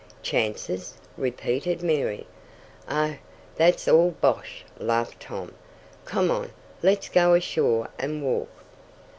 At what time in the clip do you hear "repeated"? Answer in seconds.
1.15-1.83